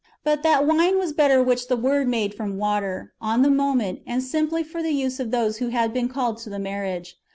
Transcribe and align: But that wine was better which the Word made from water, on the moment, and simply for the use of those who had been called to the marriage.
But 0.23 0.41
that 0.41 0.65
wine 0.65 0.97
was 0.97 1.13
better 1.13 1.43
which 1.43 1.67
the 1.67 1.77
Word 1.77 2.07
made 2.07 2.33
from 2.33 2.57
water, 2.57 3.13
on 3.21 3.43
the 3.43 3.51
moment, 3.51 3.99
and 4.07 4.23
simply 4.23 4.63
for 4.63 4.81
the 4.81 4.93
use 4.93 5.19
of 5.19 5.29
those 5.29 5.57
who 5.57 5.67
had 5.67 5.93
been 5.93 6.09
called 6.09 6.39
to 6.39 6.49
the 6.49 6.57
marriage. 6.57 7.19